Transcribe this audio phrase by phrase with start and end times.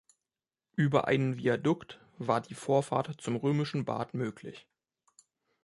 [0.75, 4.65] Über einen Viadukt war die Vorfahrt zum römischen Bad möglich.